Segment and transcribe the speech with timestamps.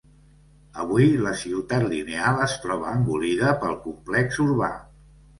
[0.83, 4.71] Avui la Ciutat Lineal es troba engolida pel complex urbà.